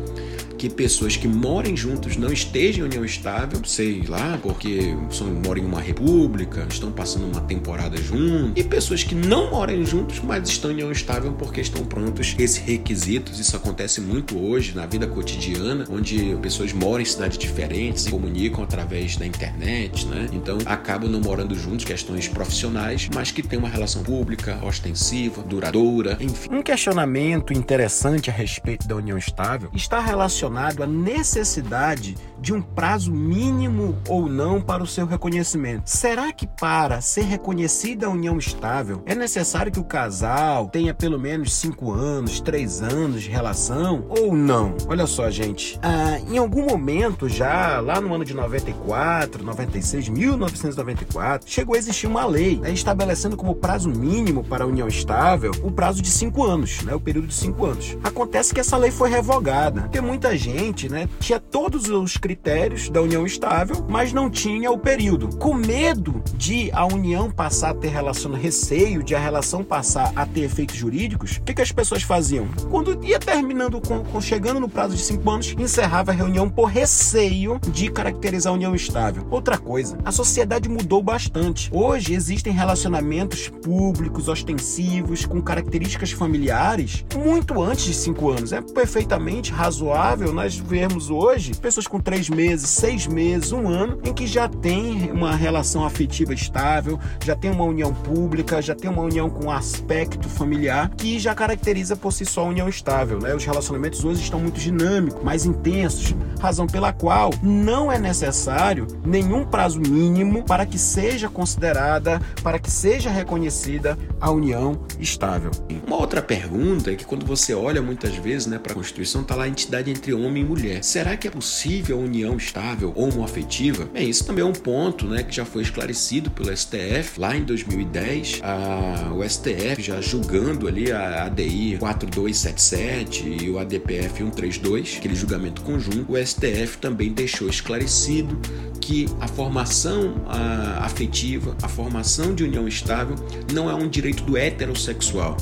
que 0.59 0.69
pessoas 0.69 1.17
que 1.17 1.29
morem 1.29 1.77
juntos 1.77 2.17
não 2.17 2.33
estejam 2.33 2.85
em 2.85 2.89
união 2.89 3.05
estável, 3.05 3.61
sei 3.65 4.03
lá, 4.09 4.39
porque 4.43 4.95
são, 5.11 5.29
moram 5.29 5.63
em 5.63 5.65
uma 5.65 5.81
república, 5.81 6.67
estão 6.69 6.91
passando 6.91 7.27
uma 7.27 7.41
temporada 7.43 7.97
juntos, 7.97 8.53
e 8.57 8.65
pessoas 8.65 9.05
que 9.05 9.15
não 9.15 9.51
moram 9.53 9.85
juntos, 9.87 10.21
mas 10.21 10.49
estão 10.49 10.71
em 10.71 10.75
união 10.75 10.91
estável 10.91 11.33
porque 11.33 11.61
estão 11.61 11.85
prontos 11.85 12.35
esses 12.39 12.59
requisitos. 12.59 13.39
Isso 13.39 13.57
acontece 13.57 14.01
muito 14.01 14.37
hoje 14.37 14.75
na 14.75 14.85
vida 14.85 15.07
cotidiana, 15.07 15.85
onde 15.89 16.37
pessoas 16.43 16.73
moram 16.73 17.03
em 17.03 17.05
cidades 17.05 17.39
diferentes, 17.39 18.03
se 18.03 18.11
comunicam 18.11 18.65
através 18.65 19.17
da 19.17 19.25
internet, 19.25 20.07
né? 20.07 20.29
Então 20.33 20.59
acabam 20.67 21.09
não 21.09 21.21
morando 21.21 21.55
juntos, 21.55 21.85
questões 21.85 22.27
profissionais, 22.27 23.09
mas 23.15 23.31
que 23.31 23.43
têm 23.43 23.59
uma 23.59 23.69
relação 23.69 24.03
pública, 24.03 24.59
ostensiva, 24.65 25.41
duradoura, 25.43 26.17
enfim. 26.21 26.49
Um 26.51 26.63
questionamento 26.63 27.53
interessante 27.53 28.29
a 28.29 28.33
respeito 28.33 28.89
da 28.89 28.97
união 28.97 29.17
estável 29.17 29.71
está 29.73 30.01
relacionado 30.01 30.48
a 30.85 30.87
necessidade 30.87 32.17
de 32.41 32.53
um 32.53 32.63
prazo 32.63 33.13
mínimo 33.13 33.99
ou 34.09 34.29
não 34.29 34.61
para 34.61 34.83
o 34.83 34.87
seu 34.87 35.07
reconhecimento. 35.07 35.91
Será 35.91 36.33
que 36.33 36.47
para 36.47 37.01
ser 37.01 37.23
reconhecida 37.23 38.07
a 38.07 38.11
união 38.11 38.39
estável 38.39 39.03
é 39.07 39.15
necessário 39.15 39.73
que 39.73 39.81
o 39.81 39.85
casal 39.85 40.69
tenha 40.69 40.95
pelo 40.95 41.19
menos 41.19 41.53
5 41.55 41.93
anos, 41.93 42.41
3 42.41 42.83
anos 42.83 43.23
de 43.23 43.31
relação 43.31 44.07
ou 44.09 44.35
não? 44.35 44.77
Olha 44.87 45.07
só, 45.07 45.31
gente, 45.31 45.79
ah, 45.83 46.19
em 46.29 46.39
algum 46.39 46.65
momento 46.65 47.29
já 47.29 47.81
lá 47.81 48.01
no 48.01 48.15
ano 48.15 48.25
de 48.25 48.35
94, 48.35 49.45
96, 49.45 50.09
1994, 50.09 51.51
chegou 51.51 51.75
a 51.75 51.79
existir 51.79 52.07
uma 52.07 52.25
lei 52.25 52.59
né, 52.59 52.71
estabelecendo 52.71 53.37
como 53.37 53.55
prazo 53.55 53.89
mínimo 53.89 54.45
para 54.45 54.65
a 54.65 54.67
união 54.67 54.87
estável 54.87 55.51
o 55.63 55.71
prazo 55.71 56.01
de 56.01 56.11
5 56.11 56.45
anos, 56.45 56.83
né, 56.83 56.95
o 56.95 57.01
período 57.01 57.27
de 57.27 57.35
5 57.35 57.67
anos. 57.67 57.99
Acontece 58.03 58.55
que 58.55 58.61
essa 58.61 58.77
lei 58.77 58.91
foi 58.91 59.11
revogada, 59.11 59.83
porque 59.83 60.01
muita 60.01 60.37
gente 60.39 60.89
né, 60.89 61.09
tinha 61.21 61.39
todos 61.39 61.89
os 61.89 62.17
critérios 62.17 62.89
da 62.89 63.03
união 63.03 63.27
estável, 63.27 63.85
mas 63.89 64.13
não 64.13 64.31
tinha 64.31 64.71
o 64.71 64.79
período. 64.79 65.37
Com 65.37 65.55
medo 65.55 66.23
de 66.35 66.71
a 66.73 66.87
união 66.87 67.31
passar 67.31 67.71
a 67.71 67.75
ter 67.75 67.89
relação, 67.89 68.33
receio 68.33 69.03
de 69.03 69.15
a 69.15 69.19
relação 69.19 69.63
passar 69.63 70.13
a 70.15 70.25
ter 70.25 70.41
efeitos 70.41 70.77
jurídicos, 70.77 71.37
o 71.37 71.43
que, 71.43 71.55
que 71.55 71.63
as 71.63 71.73
pessoas 71.73 72.03
faziam? 72.03 72.47
Quando 72.71 73.05
ia 73.05 73.19
terminando, 73.19 73.81
com, 73.81 74.05
com, 74.05 74.21
chegando 74.21 74.61
no 74.61 74.69
prazo 74.69 74.95
de 74.95 75.03
cinco 75.03 75.31
anos, 75.31 75.55
encerrava 75.59 76.13
a 76.13 76.15
reunião 76.15 76.49
por 76.49 76.67
receio 76.67 77.61
de 77.69 77.91
caracterizar 77.91 78.53
a 78.53 78.57
união 78.57 78.75
estável. 78.75 79.27
Outra 79.31 79.59
coisa, 79.59 79.99
a 80.05 80.13
sociedade 80.13 80.69
mudou 80.69 81.03
bastante. 81.03 81.69
Hoje 81.73 82.15
existem 82.15 82.53
relacionamentos 82.53 83.49
públicos, 83.49 84.29
ostensivos, 84.29 85.27
com 85.27 85.43
características 85.43 86.13
familiares 86.13 87.05
muito 87.17 87.63
antes 87.63 87.85
de 87.85 87.95
cinco 87.95 88.31
anos. 88.31 88.53
É 88.53 88.61
perfeitamente 88.61 89.53
razoável 89.53 90.28
nós 90.33 90.57
vermos 90.57 91.11
hoje 91.11 91.55
pessoas 91.55 91.87
com 91.87 92.01
três 92.01 92.29
meses, 92.29 92.69
seis 92.69 93.07
meses, 93.07 93.53
um 93.53 93.69
ano, 93.69 94.01
em 94.05 94.13
que 94.13 94.27
já 94.27 94.49
tem 94.49 95.11
uma 95.11 95.35
relação 95.35 95.85
afetiva 95.85 96.33
estável, 96.35 96.99
já 97.25 97.35
tem 97.35 97.51
uma 97.51 97.65
união 97.65 97.93
pública, 97.93 98.61
já 98.63 98.75
tem 98.75 98.91
uma 98.91 99.03
união 99.03 99.29
com 99.29 99.51
aspecto 99.51 100.29
familiar 100.29 100.91
que 100.97 101.19
já 101.19 101.35
caracteriza 101.35 101.97
por 101.97 102.13
si 102.13 102.25
só 102.25 102.43
a 102.43 102.49
união 102.49 102.69
estável. 102.69 103.19
Né? 103.19 103.35
Os 103.35 103.45
relacionamentos 103.45 104.05
hoje 104.05 104.23
estão 104.23 104.41
muito 104.41 104.59
dinâmicos, 104.59 105.23
mais 105.23 105.45
intensos, 105.45 106.15
razão 106.41 106.67
pela 106.67 106.93
qual 106.93 107.31
não 107.43 107.91
é 107.91 107.99
necessário 107.99 108.87
nenhum 109.05 109.45
prazo 109.45 109.81
mínimo 109.81 110.45
para 110.45 110.65
que 110.67 110.79
seja 110.79 111.29
considerada, 111.29 112.21
para 112.43 112.59
que 112.59 112.71
seja 112.71 113.11
reconhecida 113.11 113.99
a 114.21 114.31
união 114.31 114.81
estável. 114.99 115.51
Uma 115.87 115.97
outra 115.97 116.23
pergunta 116.23 116.91
é 116.91 116.97
que 116.97 117.05
quando 117.05 117.25
você 117.25 117.55
olha 117.55 117.83
muitas 117.83 118.15
vezes 118.17 118.47
né, 118.47 118.59
para 118.59 118.73
a 118.73 118.75
Constituição, 118.75 119.23
está 119.23 119.35
lá 119.35 119.45
a 119.45 119.49
entidade 119.49 119.91
entre 119.91 120.15
homem 120.25 120.43
e 120.43 120.47
mulher. 120.47 120.83
Será 120.83 121.17
que 121.17 121.27
é 121.27 121.31
possível 121.31 121.99
união 121.99 122.37
estável 122.37 122.93
homoafetiva, 122.97 123.87
bem, 123.87 124.09
isso 124.09 124.25
também 124.25 124.43
é 124.43 124.47
um 124.47 124.53
ponto 124.53 125.07
né, 125.07 125.23
que 125.23 125.35
já 125.35 125.45
foi 125.45 125.63
esclarecido 125.63 126.31
pelo 126.31 126.55
STF 126.57 127.19
lá 127.19 127.37
em 127.37 127.45
2010. 127.45 128.41
A, 128.43 129.13
o 129.15 129.29
STF 129.29 129.83
já 129.83 130.01
julgando 130.01 130.69
ali 130.69 130.91
a 130.93 131.25
ADI 131.25 131.77
4277 131.79 133.29
e 133.43 133.51
o 133.51 133.59
ADPF 133.59 134.19
132, 134.19 134.97
aquele 134.99 135.15
julgamento 135.15 135.63
conjunto, 135.63 136.13
o 136.13 136.27
STF 136.27 136.79
também 136.79 137.13
deixou 137.13 137.49
esclarecido 137.49 138.39
que 138.81 139.07
a 139.21 139.29
formação 139.29 140.15
a, 140.27 140.85
afetiva, 140.85 141.57
a 141.63 141.69
formação 141.69 142.35
de 142.35 142.45
união 142.45 142.67
estável 142.67 143.17
não 143.53 143.69
é 143.69 143.75
um 143.75 143.89
direito 143.89 144.23
do 144.25 144.37
heterossexual 144.37 145.37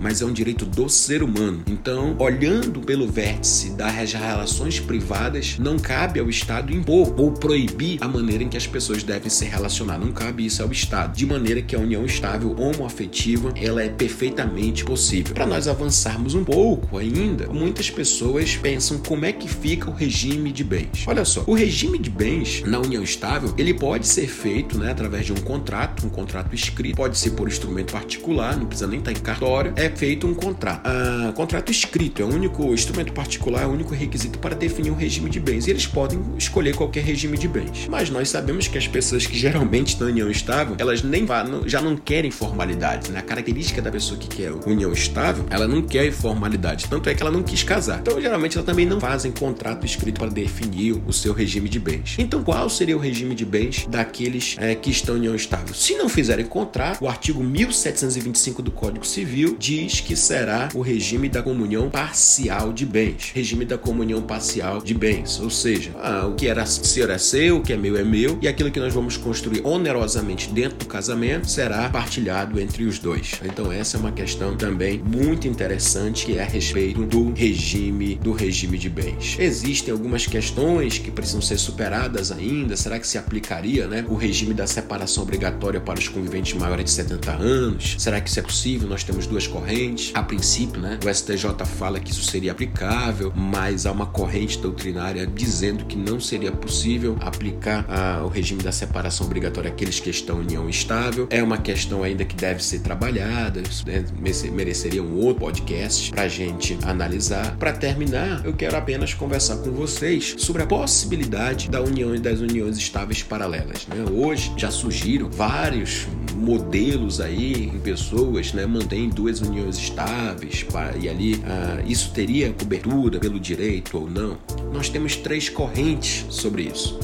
mas 0.00 0.22
é 0.22 0.24
um 0.24 0.32
direito 0.32 0.64
do 0.64 0.88
ser 0.88 1.22
humano. 1.22 1.62
Então, 1.66 2.16
olhando 2.18 2.80
pelo 2.80 3.06
vértice 3.06 3.70
das 3.70 4.12
relações 4.12 4.78
privadas, 4.80 5.58
não 5.58 5.78
cabe 5.78 6.20
ao 6.20 6.28
Estado 6.28 6.72
impor 6.72 7.14
ou 7.18 7.32
proibir 7.32 7.98
a 8.00 8.08
maneira 8.08 8.42
em 8.42 8.48
que 8.48 8.56
as 8.56 8.66
pessoas 8.66 9.02
devem 9.02 9.30
se 9.30 9.44
relacionar. 9.44 9.98
Não 9.98 10.12
cabe 10.12 10.44
isso 10.44 10.62
ao 10.62 10.70
Estado. 10.70 11.16
De 11.16 11.26
maneira 11.26 11.62
que 11.62 11.74
a 11.74 11.78
união 11.78 12.04
estável 12.04 12.54
homoafetiva 12.58 13.52
ela 13.56 13.82
é 13.82 13.88
perfeitamente 13.88 14.84
possível. 14.84 15.34
Para 15.34 15.46
nós 15.46 15.68
avançarmos 15.68 16.34
um 16.34 16.44
pouco 16.44 16.98
ainda, 16.98 17.48
muitas 17.48 17.90
pessoas 17.90 18.56
pensam 18.56 18.98
como 18.98 19.24
é 19.24 19.32
que 19.32 19.48
fica 19.48 19.90
o 19.90 19.94
regime 19.94 20.52
de 20.52 20.64
bens. 20.64 21.04
Olha 21.06 21.24
só, 21.24 21.44
o 21.46 21.54
regime 21.54 21.98
de 21.98 22.10
bens 22.10 22.62
na 22.64 22.78
união 22.78 23.02
estável 23.02 23.52
ele 23.56 23.74
pode 23.74 24.06
ser 24.06 24.28
feito 24.28 24.78
né, 24.78 24.90
através 24.90 25.26
de 25.26 25.32
um 25.32 25.36
contrato, 25.36 26.06
um 26.06 26.10
contrato 26.10 26.54
escrito, 26.54 26.96
pode 26.96 27.18
ser 27.18 27.30
por 27.30 27.48
instrumento 27.48 27.92
particular, 27.92 28.56
não 28.56 28.66
precisa 28.66 28.86
nem 28.86 28.98
estar 28.98 29.12
em 29.12 29.16
cartório. 29.16 29.72
É 29.76 29.85
é 29.86 29.90
feito 29.90 30.26
um 30.26 30.34
contrato. 30.34 30.80
Ah, 30.84 31.32
contrato 31.34 31.70
escrito 31.70 32.22
é 32.22 32.24
o 32.24 32.28
único 32.28 32.74
instrumento 32.74 33.12
particular, 33.12 33.62
é 33.62 33.66
o 33.66 33.70
único 33.70 33.94
requisito 33.94 34.38
para 34.38 34.54
definir 34.54 34.90
um 34.90 34.94
regime 34.94 35.30
de 35.30 35.40
bens. 35.40 35.66
E 35.66 35.70
eles 35.70 35.86
podem 35.86 36.20
escolher 36.36 36.74
qualquer 36.74 37.04
regime 37.04 37.38
de 37.38 37.48
bens. 37.48 37.86
Mas 37.88 38.10
nós 38.10 38.28
sabemos 38.28 38.68
que 38.68 38.76
as 38.76 38.86
pessoas 38.86 39.26
que 39.26 39.38
geralmente 39.38 39.88
estão 39.88 40.08
em 40.08 40.12
união 40.12 40.30
estável, 40.30 40.76
elas 40.78 41.02
nem 41.02 41.26
já 41.66 41.80
não 41.80 41.96
querem 41.96 42.30
formalidades. 42.30 43.10
Né? 43.10 43.18
A 43.18 43.22
característica 43.22 43.82
da 43.82 43.90
pessoa 43.90 44.18
que 44.18 44.28
quer 44.28 44.52
união 44.66 44.92
estável, 44.92 45.44
ela 45.50 45.66
não 45.66 45.82
quer 45.82 46.10
formalidade. 46.12 46.86
Tanto 46.88 47.08
é 47.08 47.14
que 47.14 47.22
ela 47.22 47.30
não 47.30 47.42
quis 47.42 47.62
casar. 47.62 48.00
Então, 48.00 48.20
geralmente, 48.20 48.56
ela 48.56 48.66
também 48.66 48.86
não 48.86 49.00
fazem 49.00 49.32
contrato 49.32 49.84
escrito 49.84 50.18
para 50.18 50.30
definir 50.30 51.00
o 51.06 51.12
seu 51.12 51.32
regime 51.32 51.68
de 51.68 51.78
bens. 51.78 52.16
Então, 52.18 52.42
qual 52.42 52.68
seria 52.70 52.96
o 52.96 53.00
regime 53.00 53.34
de 53.34 53.44
bens 53.44 53.86
daqueles 53.88 54.56
é, 54.58 54.74
que 54.74 54.90
estão 54.90 55.16
em 55.16 55.18
união 55.18 55.34
estável? 55.34 55.74
Se 55.74 55.94
não 55.94 56.08
fizerem 56.08 56.46
contrato, 56.46 57.02
o 57.02 57.08
artigo 57.08 57.42
1725 57.42 58.62
do 58.62 58.70
Código 58.70 59.06
Civil 59.06 59.56
diz 59.58 59.75
diz 59.76 60.00
que 60.00 60.16
será 60.16 60.70
o 60.74 60.80
regime 60.80 61.28
da 61.28 61.42
comunhão 61.42 61.90
parcial 61.90 62.72
de 62.72 62.86
bens. 62.86 63.30
Regime 63.34 63.62
da 63.66 63.76
comunhão 63.76 64.22
parcial 64.22 64.80
de 64.80 64.94
bens, 64.94 65.38
ou 65.38 65.50
seja, 65.50 65.90
ah, 66.02 66.26
o 66.26 66.34
que 66.34 66.48
era 66.48 66.64
seu 66.64 67.10
é 67.10 67.18
seu, 67.18 67.58
o 67.58 67.62
que 67.62 67.74
é 67.74 67.76
meu 67.76 67.94
é 67.96 68.02
meu, 68.02 68.38
e 68.40 68.48
aquilo 68.48 68.70
que 68.70 68.80
nós 68.80 68.94
vamos 68.94 69.18
construir 69.18 69.60
onerosamente 69.66 70.48
dentro 70.48 70.78
do 70.78 70.86
casamento 70.86 71.50
será 71.50 71.90
partilhado 71.90 72.58
entre 72.58 72.84
os 72.84 72.98
dois. 72.98 73.38
Então 73.44 73.70
essa 73.70 73.98
é 73.98 74.00
uma 74.00 74.12
questão 74.12 74.56
também 74.56 74.98
muito 74.98 75.46
interessante 75.46 76.24
que 76.24 76.38
é 76.38 76.42
a 76.42 76.46
respeito 76.46 77.04
do 77.04 77.34
regime 77.34 78.14
do 78.16 78.32
regime 78.32 78.78
de 78.78 78.88
bens. 78.88 79.36
Existem 79.38 79.92
algumas 79.92 80.26
questões 80.26 80.98
que 80.98 81.10
precisam 81.10 81.42
ser 81.42 81.58
superadas 81.58 82.32
ainda. 82.32 82.76
Será 82.76 82.98
que 82.98 83.06
se 83.06 83.18
aplicaria, 83.18 83.86
né, 83.86 84.04
o 84.08 84.14
regime 84.14 84.54
da 84.54 84.66
separação 84.66 85.22
obrigatória 85.22 85.80
para 85.80 85.98
os 85.98 86.08
conviventes 86.08 86.54
maiores 86.54 86.86
de 86.86 86.90
70 86.92 87.32
anos? 87.32 87.96
Será 87.98 88.20
que 88.22 88.30
isso 88.30 88.40
é 88.40 88.42
possível? 88.42 88.88
Nós 88.88 89.04
temos 89.04 89.26
duas 89.26 89.46
correntes 89.46 89.65
corrente. 89.66 90.12
A 90.14 90.22
princípio, 90.22 90.80
né, 90.80 90.98
o 91.04 91.12
STJ 91.12 91.66
fala 91.66 91.98
que 91.98 92.12
isso 92.12 92.22
seria 92.22 92.52
aplicável, 92.52 93.32
mas 93.34 93.84
há 93.84 93.90
uma 93.90 94.06
corrente 94.06 94.58
doutrinária 94.58 95.26
dizendo 95.26 95.84
que 95.84 95.96
não 95.96 96.20
seria 96.20 96.52
possível 96.52 97.16
aplicar 97.20 97.84
ah, 97.88 98.22
o 98.24 98.28
regime 98.28 98.62
da 98.62 98.70
separação 98.70 99.26
obrigatória 99.26 99.68
àqueles 99.68 99.98
que 99.98 100.08
estão 100.08 100.40
em 100.40 100.46
união 100.46 100.68
estável. 100.70 101.26
É 101.30 101.42
uma 101.42 101.58
questão 101.58 102.04
ainda 102.04 102.24
que 102.24 102.36
deve 102.36 102.62
ser 102.62 102.78
trabalhada, 102.80 103.60
né, 103.84 104.04
mereceria 104.52 105.02
um 105.02 105.16
outro 105.16 105.40
podcast 105.40 106.12
para 106.12 106.22
a 106.22 106.28
gente 106.28 106.78
analisar. 106.84 107.56
Para 107.56 107.72
terminar, 107.72 108.44
eu 108.44 108.52
quero 108.52 108.76
apenas 108.76 109.12
conversar 109.12 109.56
com 109.56 109.72
vocês 109.72 110.36
sobre 110.38 110.62
a 110.62 110.66
possibilidade 110.66 111.68
da 111.68 111.82
união 111.82 112.14
e 112.14 112.20
das 112.20 112.40
uniões 112.40 112.78
estáveis 112.78 113.22
paralelas. 113.22 113.86
Né? 113.88 114.04
Hoje 114.12 114.52
já 114.56 114.70
surgiram 114.70 115.28
vários 115.28 116.06
modelos 116.36 117.20
aí 117.20 117.70
em 117.74 117.78
pessoas, 117.80 118.52
né, 118.52 118.64
mantêm 118.66 119.08
duas 119.08 119.40
uniões 119.40 119.55
estáveis 119.64 120.62
para, 120.62 120.96
e 120.96 121.08
ali 121.08 121.42
ah, 121.46 121.82
isso 121.86 122.12
teria 122.12 122.52
cobertura 122.52 123.18
pelo 123.18 123.40
direito 123.40 123.98
ou 123.98 124.08
não? 124.08 124.38
Nós 124.72 124.88
temos 124.88 125.16
três 125.16 125.48
correntes 125.48 126.26
sobre 126.28 126.62
isso. 126.62 126.98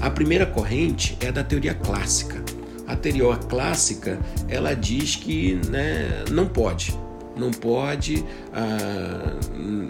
A 0.00 0.10
primeira 0.10 0.44
corrente 0.44 1.16
é 1.20 1.28
a 1.28 1.30
da 1.30 1.42
teoria 1.42 1.74
clássica. 1.74 2.44
A 2.86 2.94
teoria 2.94 3.36
clássica 3.36 4.18
ela 4.48 4.74
diz 4.74 5.16
que 5.16 5.58
né, 5.68 6.24
não 6.30 6.46
pode, 6.46 6.96
não 7.36 7.50
pode, 7.50 8.24
ah, 8.52 9.36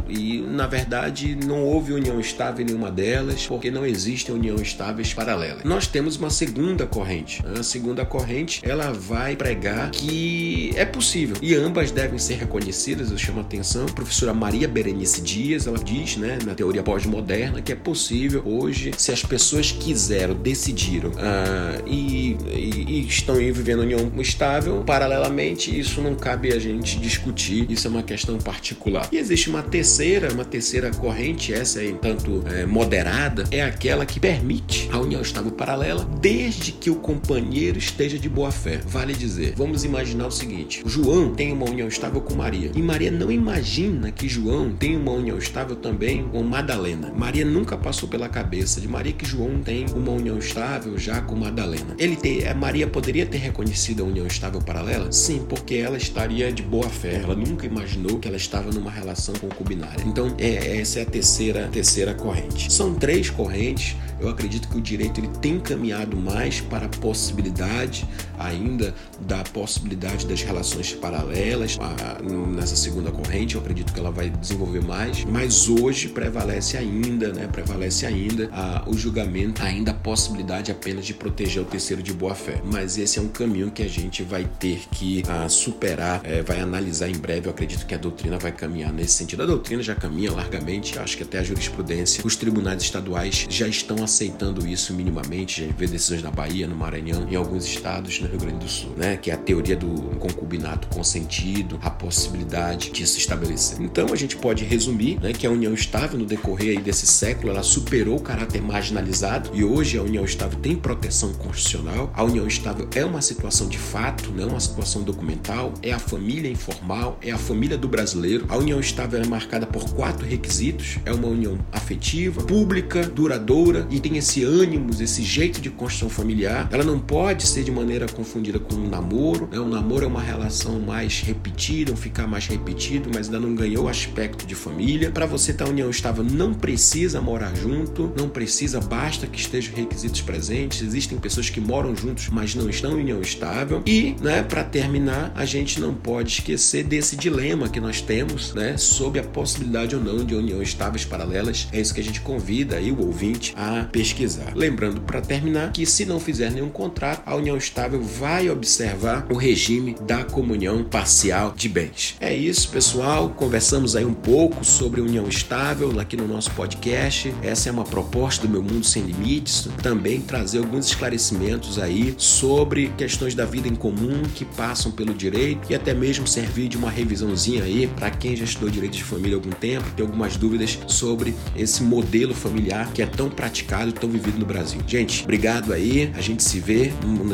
e 0.08 0.40
na 0.40 0.66
verdade 0.66 1.36
não 1.46 1.62
houve 1.62 1.92
união 1.92 2.18
estável 2.18 2.62
em 2.62 2.66
nenhuma 2.66 2.90
delas, 2.90 3.46
porque 3.46 3.70
não 3.70 3.86
existem 3.86 4.34
união 4.34 4.56
estáveis 4.56 5.14
paralelas. 5.14 5.62
Nós 5.64 5.86
temos 5.86 6.16
uma 6.16 6.30
segunda 6.30 6.86
corrente. 6.86 7.42
A 7.58 7.62
segunda 7.62 8.04
corrente 8.04 8.60
ela 8.64 8.92
vai 8.92 9.36
pregar 9.36 9.90
que 9.90 10.72
é 10.76 10.84
possível 10.84 11.36
e 11.40 11.54
ambas 11.54 11.90
devem 11.90 12.18
ser 12.18 12.34
reconhecidas. 12.34 13.10
Eu 13.10 13.18
chamo 13.18 13.38
a 13.38 13.42
atenção. 13.42 13.86
A 13.86 13.92
professora 13.92 14.34
Maria 14.34 14.66
Berenice 14.66 15.20
Dias 15.20 15.66
ela 15.66 15.78
diz, 15.78 16.16
né, 16.16 16.38
na 16.44 16.54
teoria 16.54 16.82
pós-moderna, 16.82 17.62
que 17.62 17.72
é 17.72 17.76
possível 17.76 18.42
hoje, 18.44 18.92
se 18.96 19.12
as 19.12 19.22
pessoas 19.22 19.70
quiseram, 19.70 20.34
decidiram 20.34 21.12
ah, 21.18 21.80
e, 21.86 22.36
e, 22.52 22.84
e 22.88 23.06
estão 23.06 23.36
vivendo 23.36 23.80
união 23.80 24.10
estável, 24.18 24.82
paralelamente, 24.84 25.78
isso 25.78 26.00
não 26.00 26.14
cabe 26.14 26.52
a 26.52 26.58
gente 26.58 26.98
discutir 26.98 27.35
discutir, 27.36 27.70
isso 27.70 27.86
é 27.86 27.90
uma 27.90 28.02
questão 28.02 28.38
particular. 28.38 29.08
E 29.12 29.18
existe 29.18 29.50
uma 29.50 29.62
terceira, 29.62 30.32
uma 30.32 30.44
terceira 30.44 30.90
corrente, 30.90 31.52
essa 31.52 31.84
é 31.84 31.92
tanto 31.92 32.42
é, 32.46 32.64
moderada, 32.64 33.44
é 33.50 33.62
aquela 33.62 34.06
que 34.06 34.18
permite 34.18 34.88
a 34.90 34.98
união 34.98 35.20
estável 35.20 35.52
paralela 35.52 36.08
desde 36.20 36.72
que 36.72 36.90
o 36.90 36.96
companheiro 36.96 37.78
esteja 37.78 38.18
de 38.18 38.28
boa 38.28 38.50
fé. 38.50 38.80
Vale 38.86 39.12
dizer, 39.12 39.54
vamos 39.56 39.84
imaginar 39.84 40.26
o 40.26 40.30
seguinte: 40.30 40.82
João 40.86 41.34
tem 41.34 41.52
uma 41.52 41.68
união 41.68 41.86
estável 41.86 42.20
com 42.20 42.34
Maria 42.34 42.72
e 42.74 42.82
Maria 42.82 43.10
não 43.10 43.30
imagina 43.30 44.10
que 44.10 44.28
João 44.28 44.72
tem 44.72 44.96
uma 44.96 45.12
união 45.12 45.36
estável 45.36 45.76
também 45.76 46.24
com 46.28 46.42
Madalena. 46.42 47.12
Maria 47.14 47.44
nunca 47.44 47.76
passou 47.76 48.08
pela 48.08 48.28
cabeça 48.28 48.80
de 48.80 48.88
Maria 48.88 49.12
que 49.12 49.26
João 49.26 49.60
tem 49.60 49.84
uma 49.94 50.12
união 50.12 50.38
estável 50.38 50.96
já 50.98 51.20
com 51.20 51.36
Madalena. 51.36 51.94
Ele 51.98 52.16
Maria 52.56 52.86
poderia 52.86 53.26
ter 53.26 53.38
reconhecido 53.38 54.02
a 54.02 54.06
união 54.06 54.26
estável 54.26 54.60
paralela? 54.60 55.12
Sim, 55.12 55.44
porque 55.48 55.74
ela 55.74 55.96
estaria 55.96 56.50
de 56.50 56.62
boa 56.62 56.88
fé. 56.88 57.25
Ela 57.26 57.34
nunca 57.34 57.66
imaginou 57.66 58.20
que 58.20 58.28
ela 58.28 58.36
estava 58.36 58.70
numa 58.70 58.90
relação 58.90 59.34
concubinária. 59.34 60.04
Então, 60.06 60.32
é, 60.38 60.78
essa 60.78 61.00
é 61.00 61.02
a 61.02 61.06
terceira, 61.06 61.68
terceira 61.68 62.14
corrente. 62.14 62.72
São 62.72 62.94
três 62.94 63.28
correntes 63.28 63.96
eu 64.18 64.30
acredito 64.30 64.68
que 64.68 64.78
o 64.78 64.80
direito 64.80 65.20
ele 65.20 65.28
tem 65.40 65.60
caminhado 65.60 66.16
mais 66.16 66.60
para 66.60 66.86
a 66.86 66.88
possibilidade 66.88 68.08
ainda 68.38 68.94
da 69.20 69.42
possibilidade 69.44 70.26
das 70.26 70.42
relações 70.42 70.92
paralelas 70.92 71.78
a, 71.80 72.22
nessa 72.22 72.76
segunda 72.76 73.10
corrente. 73.10 73.54
Eu 73.54 73.60
acredito 73.60 73.92
que 73.92 74.00
ela 74.00 74.10
vai 74.10 74.30
desenvolver 74.30 74.82
mais, 74.82 75.24
mas 75.24 75.68
hoje 75.68 76.08
prevalece 76.08 76.76
ainda, 76.76 77.32
né? 77.32 77.46
Prevalece 77.46 78.06
ainda 78.06 78.48
a, 78.52 78.84
o 78.86 78.96
julgamento, 78.96 79.62
ainda 79.62 79.90
a 79.90 79.94
possibilidade 79.94 80.70
apenas 80.70 81.04
de 81.04 81.12
proteger 81.12 81.62
o 81.62 81.66
terceiro 81.66 82.02
de 82.02 82.12
boa 82.12 82.34
fé. 82.34 82.60
Mas 82.64 82.96
esse 82.96 83.18
é 83.18 83.22
um 83.22 83.28
caminho 83.28 83.70
que 83.70 83.82
a 83.82 83.88
gente 83.88 84.22
vai 84.22 84.48
ter 84.58 84.82
que 84.90 85.22
a, 85.28 85.48
superar, 85.48 86.22
é, 86.24 86.42
vai 86.42 86.60
analisar 86.60 87.08
em 87.08 87.15
breve. 87.18 87.46
Eu 87.46 87.50
acredito 87.50 87.86
que 87.86 87.94
a 87.94 87.98
doutrina 87.98 88.38
vai 88.38 88.52
caminhar 88.52 88.92
nesse 88.92 89.14
sentido. 89.14 89.42
A 89.42 89.46
doutrina 89.46 89.82
já 89.82 89.94
caminha 89.94 90.32
largamente, 90.32 90.98
acho 90.98 91.16
que 91.16 91.22
até 91.22 91.38
a 91.38 91.42
jurisprudência, 91.42 92.22
os 92.24 92.36
tribunais 92.36 92.82
estaduais 92.82 93.46
já 93.48 93.66
estão 93.66 94.02
aceitando 94.02 94.66
isso 94.66 94.92
minimamente, 94.94 95.66
já 95.66 95.72
vê 95.72 95.86
decisões 95.86 96.22
na 96.22 96.30
Bahia, 96.30 96.66
no 96.66 96.76
Maranhão, 96.76 97.26
em 97.28 97.36
alguns 97.36 97.64
estados 97.64 98.20
no 98.20 98.28
Rio 98.28 98.38
Grande 98.38 98.58
do 98.58 98.68
Sul, 98.68 98.92
né? 98.96 99.16
Que 99.16 99.30
é 99.30 99.34
a 99.34 99.36
teoria 99.36 99.76
do 99.76 100.16
concubinato 100.18 100.88
consentido, 100.88 101.78
a 101.82 101.90
possibilidade 101.90 102.90
de 102.90 103.06
se 103.06 103.18
estabelecer. 103.18 103.80
Então 103.80 104.12
a 104.12 104.16
gente 104.16 104.36
pode 104.36 104.64
resumir, 104.64 105.20
né, 105.20 105.32
que 105.32 105.46
a 105.46 105.50
união 105.50 105.72
estável 105.72 106.18
no 106.18 106.24
decorrer 106.24 106.80
desse 106.80 107.06
século, 107.06 107.50
ela 107.50 107.62
superou 107.62 108.16
o 108.16 108.20
caráter 108.20 108.60
marginalizado 108.62 109.50
e 109.52 109.64
hoje 109.64 109.98
a 109.98 110.02
união 110.02 110.24
estável 110.24 110.58
tem 110.60 110.76
proteção 110.76 111.32
constitucional. 111.34 112.10
A 112.14 112.22
união 112.24 112.46
estável 112.46 112.88
é 112.94 113.04
uma 113.04 113.22
situação 113.22 113.68
de 113.68 113.78
fato, 113.78 114.32
não 114.32 114.48
uma 114.48 114.60
situação 114.60 115.02
documental, 115.02 115.72
é 115.82 115.92
a 115.92 115.98
família 115.98 116.50
informal, 116.50 117.05
é 117.22 117.30
a 117.30 117.38
família 117.38 117.76
do 117.76 117.88
brasileiro. 117.88 118.46
A 118.48 118.56
união 118.56 118.80
estável 118.80 119.20
é 119.20 119.26
marcada 119.26 119.66
por 119.66 119.88
quatro 119.94 120.26
requisitos: 120.26 120.98
é 121.04 121.12
uma 121.12 121.28
união 121.28 121.58
afetiva, 121.72 122.42
pública, 122.42 123.02
duradoura 123.02 123.86
e 123.90 124.00
tem 124.00 124.16
esse 124.16 124.42
ânimo, 124.44 124.90
esse 125.00 125.22
jeito 125.22 125.60
de 125.60 125.70
construção 125.70 126.08
familiar, 126.08 126.68
ela 126.72 126.84
não 126.84 126.98
pode 126.98 127.46
ser 127.46 127.62
de 127.64 127.70
maneira 127.70 128.06
confundida 128.06 128.58
com 128.58 128.74
um 128.74 128.88
namoro. 128.88 129.48
Né? 129.50 129.58
O 129.58 129.68
namoro 129.68 130.04
é 130.04 130.08
uma 130.08 130.20
relação 130.20 130.80
mais 130.80 131.20
repetida, 131.20 131.92
um 131.92 131.96
ficar 131.96 132.26
mais 132.26 132.46
repetido, 132.46 133.10
mas 133.14 133.26
ainda 133.26 133.40
não 133.40 133.54
ganhou 133.54 133.84
o 133.84 133.88
aspecto 133.88 134.46
de 134.46 134.54
família. 134.54 135.10
Para 135.10 135.26
você 135.26 135.52
ter 135.52 135.64
a 135.64 135.68
união 135.68 135.90
estável, 135.90 136.24
não 136.24 136.54
precisa 136.54 137.20
morar 137.20 137.54
junto, 137.54 138.12
não 138.16 138.28
precisa, 138.28 138.80
basta 138.80 139.26
que 139.26 139.38
estejam 139.38 139.74
requisitos 139.74 140.20
presentes. 140.20 140.82
Existem 140.82 141.18
pessoas 141.18 141.50
que 141.50 141.60
moram 141.60 141.94
juntos, 141.94 142.28
mas 142.28 142.54
não 142.54 142.68
estão 142.68 142.92
em 142.92 143.02
união 143.02 143.20
estável. 143.20 143.82
E, 143.86 144.16
né, 144.20 144.42
para 144.42 144.64
terminar, 144.64 145.32
a 145.34 145.44
gente 145.44 145.80
não 145.80 145.94
pode 145.94 146.32
esquecer 146.32 146.84
desse 146.96 147.14
dilema 147.14 147.68
que 147.68 147.78
nós 147.78 148.00
temos, 148.00 148.54
né, 148.54 148.78
sobre 148.78 149.20
a 149.20 149.22
possibilidade 149.22 149.94
ou 149.94 150.02
não 150.02 150.24
de 150.24 150.34
uniões 150.34 150.68
estáveis 150.68 151.04
paralelas. 151.04 151.68
É 151.70 151.78
isso 151.78 151.92
que 151.92 152.00
a 152.00 152.04
gente 152.04 152.22
convida 152.22 152.76
aí 152.76 152.90
o 152.90 152.98
ouvinte 153.04 153.52
a 153.54 153.84
pesquisar. 153.92 154.52
Lembrando, 154.54 155.02
para 155.02 155.20
terminar, 155.20 155.72
que 155.72 155.84
se 155.84 156.06
não 156.06 156.18
fizer 156.18 156.50
nenhum 156.50 156.70
contrato, 156.70 157.22
a 157.26 157.34
união 157.34 157.54
estável 157.54 158.02
vai 158.02 158.48
observar 158.48 159.26
o 159.28 159.36
regime 159.36 159.94
da 160.06 160.24
comunhão 160.24 160.84
parcial 160.84 161.52
de 161.54 161.68
bens. 161.68 162.16
É 162.18 162.34
isso, 162.34 162.70
pessoal. 162.70 163.28
Conversamos 163.28 163.94
aí 163.94 164.06
um 164.06 164.14
pouco 164.14 164.64
sobre 164.64 165.02
união 165.02 165.28
estável 165.28 166.00
aqui 166.00 166.16
no 166.16 166.26
nosso 166.26 166.50
podcast. 166.52 167.34
Essa 167.42 167.68
é 167.68 167.72
uma 167.72 167.84
proposta 167.84 168.46
do 168.46 168.50
meu 168.50 168.62
mundo 168.62 168.86
sem 168.86 169.02
limites. 169.02 169.68
Também 169.82 170.22
trazer 170.22 170.58
alguns 170.58 170.86
esclarecimentos 170.86 171.78
aí 171.78 172.14
sobre 172.16 172.88
questões 172.96 173.34
da 173.34 173.44
vida 173.44 173.68
em 173.68 173.74
comum 173.74 174.22
que 174.34 174.46
passam 174.46 174.90
pelo 174.90 175.12
direito 175.12 175.70
e 175.70 175.74
até 175.74 175.92
mesmo 175.92 176.26
servir 176.26 176.68
de 176.68 176.78
uma 176.78 176.85
revisãozinha 176.90 177.64
aí 177.64 177.86
para 177.86 178.10
quem 178.10 178.34
já 178.34 178.44
estudou 178.44 178.68
direito 178.68 178.94
de 178.94 179.04
família 179.04 179.36
há 179.36 179.38
algum 179.38 179.50
tempo, 179.50 179.88
tem 179.96 180.04
algumas 180.04 180.36
dúvidas 180.36 180.78
sobre 180.86 181.34
esse 181.54 181.82
modelo 181.82 182.34
familiar 182.34 182.90
que 182.92 183.02
é 183.02 183.06
tão 183.06 183.28
praticado 183.30 183.76
mercado 183.76 183.92
tão 183.92 184.08
vivido 184.08 184.38
no 184.38 184.46
Brasil. 184.46 184.80
Gente, 184.86 185.24
obrigado 185.24 185.72
aí. 185.72 186.10
A 186.16 186.20
gente 186.20 186.42
se 186.42 186.60
vê, 186.60 186.92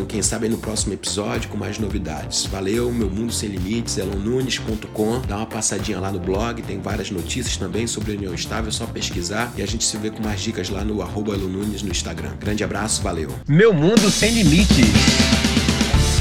quem 0.08 0.22
sabe, 0.22 0.48
no 0.48 0.58
próximo 0.58 0.94
episódio 0.94 1.48
com 1.50 1.56
mais 1.56 1.78
novidades. 1.78 2.46
Valeu, 2.46 2.90
meu 2.92 3.08
mundo 3.08 3.32
sem 3.32 3.48
limites, 3.48 3.98
elonunes.com. 3.98 5.20
Dá 5.28 5.36
uma 5.36 5.46
passadinha 5.46 6.00
lá 6.00 6.10
no 6.10 6.18
blog, 6.18 6.62
tem 6.62 6.80
várias 6.80 7.10
notícias 7.10 7.56
também 7.56 7.86
sobre 7.86 8.12
a 8.12 8.16
União 8.16 8.34
Estável, 8.34 8.68
é 8.68 8.72
só 8.72 8.86
pesquisar 8.86 9.52
e 9.56 9.62
a 9.62 9.66
gente 9.66 9.84
se 9.84 9.96
vê 9.96 10.10
com 10.10 10.22
mais 10.22 10.40
dicas 10.40 10.68
lá 10.68 10.84
no 10.84 11.02
arroba 11.02 11.34
Elonunes 11.34 11.82
no 11.82 11.90
Instagram. 11.90 12.32
Grande 12.40 12.64
abraço, 12.64 13.02
valeu. 13.02 13.30
Meu 13.46 13.72
mundo 13.72 14.10
sem 14.10 14.32
limites. 14.32 14.86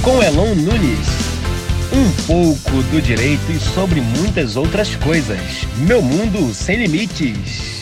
Com 0.01 0.21
Elon 0.21 0.55
Nunes. 0.55 1.30
Um 1.93 2.09
pouco 2.25 2.81
do 2.83 3.01
direito 3.01 3.51
e 3.51 3.59
sobre 3.59 3.99
muitas 3.99 4.55
outras 4.55 4.95
coisas. 4.95 5.67
Meu 5.77 6.01
mundo 6.01 6.53
sem 6.53 6.77
limites. 6.77 7.80